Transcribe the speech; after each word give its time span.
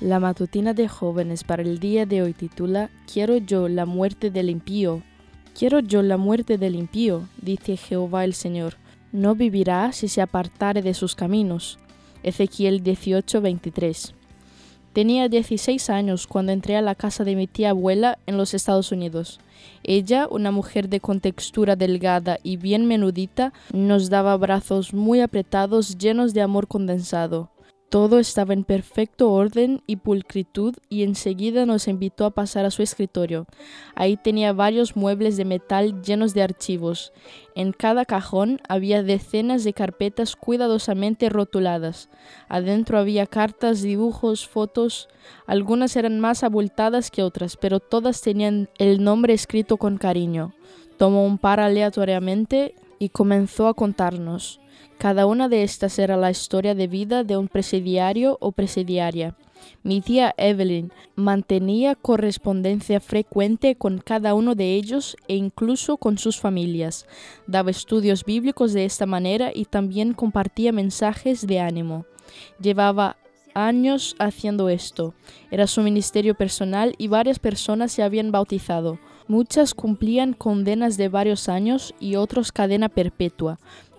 La 0.00 0.20
matutina 0.20 0.74
de 0.74 0.86
jóvenes 0.86 1.42
para 1.42 1.62
el 1.62 1.80
día 1.80 2.06
de 2.06 2.22
hoy 2.22 2.32
titula 2.32 2.88
Quiero 3.12 3.38
yo 3.38 3.66
la 3.66 3.84
muerte 3.84 4.30
del 4.30 4.48
impío. 4.48 5.02
Quiero 5.58 5.80
yo 5.80 6.02
la 6.02 6.16
muerte 6.16 6.56
del 6.56 6.76
impío, 6.76 7.28
dice 7.42 7.76
Jehová 7.76 8.24
el 8.24 8.34
Señor. 8.34 8.74
No 9.10 9.34
vivirá 9.34 9.92
si 9.92 10.06
se 10.06 10.22
apartare 10.22 10.82
de 10.82 10.94
sus 10.94 11.16
caminos. 11.16 11.80
Ezequiel 12.22 12.84
18:23. 12.84 14.14
Tenía 14.92 15.28
16 15.28 15.90
años 15.90 16.28
cuando 16.28 16.52
entré 16.52 16.76
a 16.76 16.82
la 16.82 16.94
casa 16.94 17.24
de 17.24 17.34
mi 17.34 17.48
tía 17.48 17.70
abuela 17.70 18.18
en 18.26 18.36
los 18.36 18.54
Estados 18.54 18.92
Unidos. 18.92 19.40
Ella, 19.82 20.28
una 20.30 20.52
mujer 20.52 20.88
de 20.88 21.00
contextura 21.00 21.74
delgada 21.74 22.38
y 22.44 22.56
bien 22.56 22.86
menudita, 22.86 23.52
nos 23.72 24.10
daba 24.10 24.36
brazos 24.36 24.94
muy 24.94 25.22
apretados 25.22 25.98
llenos 25.98 26.34
de 26.34 26.42
amor 26.42 26.68
condensado. 26.68 27.50
Todo 27.88 28.18
estaba 28.18 28.52
en 28.52 28.64
perfecto 28.64 29.32
orden 29.32 29.82
y 29.86 29.96
pulcritud 29.96 30.74
y 30.90 31.04
enseguida 31.04 31.64
nos 31.64 31.88
invitó 31.88 32.26
a 32.26 32.30
pasar 32.32 32.66
a 32.66 32.70
su 32.70 32.82
escritorio. 32.82 33.46
Ahí 33.94 34.18
tenía 34.18 34.52
varios 34.52 34.94
muebles 34.94 35.38
de 35.38 35.46
metal 35.46 36.02
llenos 36.02 36.34
de 36.34 36.42
archivos. 36.42 37.14
En 37.54 37.72
cada 37.72 38.04
cajón 38.04 38.60
había 38.68 39.02
decenas 39.02 39.64
de 39.64 39.72
carpetas 39.72 40.36
cuidadosamente 40.36 41.30
rotuladas. 41.30 42.10
Adentro 42.50 42.98
había 42.98 43.26
cartas, 43.26 43.80
dibujos, 43.80 44.46
fotos. 44.46 45.08
Algunas 45.46 45.96
eran 45.96 46.20
más 46.20 46.44
abultadas 46.44 47.10
que 47.10 47.22
otras, 47.22 47.56
pero 47.56 47.80
todas 47.80 48.20
tenían 48.20 48.68
el 48.76 49.02
nombre 49.02 49.32
escrito 49.32 49.78
con 49.78 49.96
cariño. 49.96 50.52
Tomó 50.98 51.24
un 51.24 51.38
par 51.38 51.58
aleatoriamente 51.58 52.74
y 52.98 53.10
comenzó 53.10 53.68
a 53.68 53.74
contarnos. 53.74 54.60
Cada 54.98 55.26
una 55.26 55.48
de 55.48 55.62
estas 55.62 55.98
era 55.98 56.16
la 56.16 56.30
historia 56.30 56.74
de 56.74 56.88
vida 56.88 57.22
de 57.22 57.36
un 57.36 57.48
presidiario 57.48 58.36
o 58.40 58.52
presidiaria. 58.52 59.36
Mi 59.82 60.00
tía 60.00 60.34
Evelyn 60.36 60.92
mantenía 61.14 61.94
correspondencia 61.94 63.00
frecuente 63.00 63.76
con 63.76 63.98
cada 63.98 64.34
uno 64.34 64.54
de 64.54 64.74
ellos 64.74 65.16
e 65.28 65.36
incluso 65.36 65.96
con 65.96 66.18
sus 66.18 66.40
familias. 66.40 67.06
Daba 67.46 67.70
estudios 67.70 68.24
bíblicos 68.24 68.72
de 68.72 68.84
esta 68.84 69.06
manera 69.06 69.50
y 69.54 69.64
también 69.66 70.14
compartía 70.14 70.72
mensajes 70.72 71.46
de 71.46 71.60
ánimo. 71.60 72.06
Llevaba 72.60 73.16
años 73.54 74.16
haciendo 74.18 74.68
esto. 74.68 75.14
Era 75.50 75.66
su 75.66 75.82
ministerio 75.82 76.34
personal 76.34 76.94
y 76.98 77.08
varias 77.08 77.38
personas 77.38 77.92
se 77.92 78.02
habían 78.02 78.32
bautizado. 78.32 78.98
Muchas 79.26 79.74
cumplían 79.74 80.32
condenas 80.32 80.96
de 80.96 81.08
varios 81.08 81.48
años 81.48 81.94
y 82.00 82.16
otros 82.16 82.52
cadena 82.52 82.88
perpetua 82.88 83.58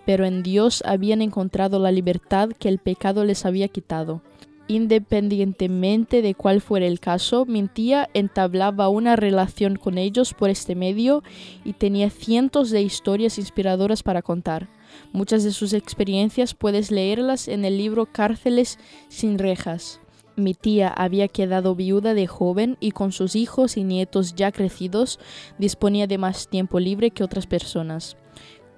pero 0.10 0.26
en 0.26 0.42
Dios 0.42 0.82
habían 0.88 1.22
encontrado 1.22 1.78
la 1.78 1.92
libertad 1.92 2.50
que 2.58 2.68
el 2.68 2.80
pecado 2.80 3.26
les 3.26 3.46
había 3.46 3.68
quitado. 3.68 4.24
Independientemente 4.70 6.22
de 6.22 6.36
cuál 6.36 6.62
fuera 6.62 6.86
el 6.86 7.00
caso, 7.00 7.48
mi 7.48 7.68
tía 7.68 8.08
entablaba 8.14 8.88
una 8.88 9.16
relación 9.16 9.78
con 9.78 9.98
ellos 9.98 10.36
por 10.36 10.52
este 10.52 10.76
medio 10.76 11.24
y 11.66 11.74
tenía 11.74 12.12
cientos 12.12 12.70
de 12.70 12.84
historias 12.84 13.40
inspiradoras 13.40 14.04
para 14.04 14.22
contar. 14.22 14.70
Muchas 15.12 15.44
de 15.44 15.54
sus 15.54 15.74
experiencias 15.74 16.54
puedes 16.54 16.92
leerlas 16.92 17.48
en 17.48 17.66
el 17.66 17.80
libro 17.80 18.06
Cárceles 18.06 18.78
sin 19.08 19.40
rejas. 19.40 20.02
Mi 20.36 20.54
tía 20.54 20.88
había 20.90 21.28
quedado 21.28 21.74
viuda 21.74 22.14
de 22.14 22.28
joven 22.28 22.78
y 22.80 22.92
con 22.92 23.12
sus 23.12 23.36
hijos 23.36 23.76
y 23.76 23.84
nietos 23.84 24.36
ya 24.36 24.52
crecidos 24.52 25.20
disponía 25.58 26.06
de 26.06 26.20
más 26.20 26.48
tiempo 26.48 26.80
libre 26.80 27.10
que 27.10 27.24
otras 27.24 27.48
personas 27.48 28.18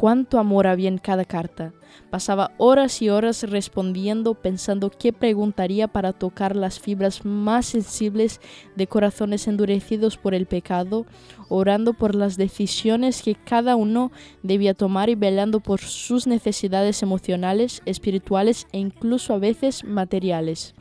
cuánto 0.02 0.40
amor 0.40 0.66
había 0.66 0.88
en 0.88 0.98
cada 0.98 1.26
carta. 1.26 1.74
Pasaba 2.10 2.54
horas 2.58 3.04
y 3.04 3.10
horas 3.10 3.44
respondiendo, 3.44 4.34
pensando 4.34 4.90
qué 4.90 5.14
preguntaría 5.14 5.88
para 5.88 6.12
tocar 6.12 6.56
las 6.56 6.80
fibras 6.80 7.24
más 7.24 7.68
sensibles 7.68 8.42
de 8.76 8.88
corazones 8.88 9.48
endurecidos 9.48 10.18
por 10.18 10.34
el 10.34 10.48
pecado, 10.48 11.06
orando 11.50 11.94
por 11.94 12.16
las 12.16 12.36
decisiones 12.36 13.22
que 13.22 13.36
cada 13.36 13.76
uno 13.76 14.12
debía 14.42 14.74
tomar 14.74 15.12
y 15.12 15.14
velando 15.14 15.60
por 15.60 15.80
sus 15.82 16.26
necesidades 16.26 17.04
emocionales, 17.04 17.84
espirituales 17.86 18.66
e 18.72 18.80
incluso 18.80 19.36
a 19.36 19.38
veces 19.38 19.84
materiales. 19.84 20.74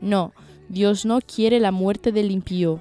No, 0.00 0.34
Dios 0.68 1.04
no 1.04 1.18
quiere 1.20 1.58
la 1.58 1.72
muerte 1.72 2.12
del 2.12 2.30
impío, 2.30 2.80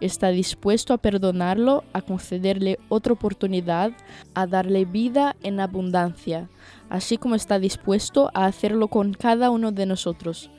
está 0.00 0.28
dispuesto 0.28 0.94
a 0.94 0.98
perdonarlo, 0.98 1.84
a 1.92 2.02
concederle 2.02 2.78
otra 2.88 3.12
oportunidad, 3.12 3.92
a 4.34 4.46
darle 4.46 4.84
vida 4.84 5.36
en 5.42 5.60
abundancia, 5.60 6.48
así 6.88 7.16
como 7.16 7.34
está 7.34 7.58
dispuesto 7.58 8.30
a 8.34 8.46
hacerlo 8.46 8.88
con 8.88 9.14
cada 9.14 9.50
uno 9.50 9.72
de 9.72 9.86
nosotros. 9.86 10.50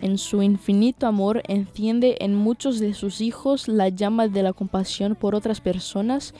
En 0.00 0.16
su 0.16 0.42
infinito 0.42 1.06
amor 1.06 1.42
enciende 1.46 2.16
en 2.20 2.34
muchos 2.34 2.80
de 2.80 2.94
sus 2.94 3.20
hijos 3.20 3.68
la 3.68 3.90
llama 3.90 4.28
de 4.28 4.42
la 4.42 4.54
compasión 4.54 5.14
por 5.14 5.34
otras 5.34 5.60
personas 5.60 6.34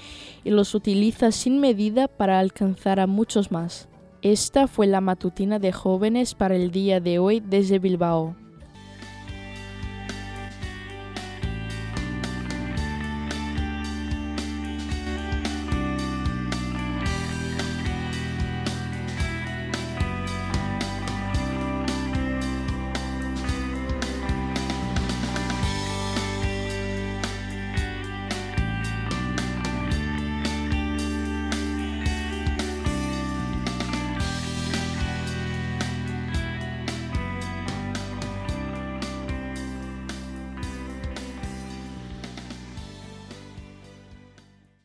y 0.44 0.50
los 0.50 0.74
utiliza 0.74 1.30
sin 1.30 1.60
medida 1.60 2.08
para 2.08 2.38
alcanzar 2.38 3.00
a 3.00 3.06
muchos 3.06 3.52
más. 3.52 3.88
Esta 4.22 4.66
fue 4.66 4.86
la 4.86 5.02
matutina 5.02 5.58
de 5.58 5.72
jóvenes 5.72 6.34
para 6.34 6.56
el 6.56 6.70
día 6.70 7.00
de 7.00 7.18
hoy 7.18 7.40
desde 7.40 7.78
Bilbao. 7.78 8.34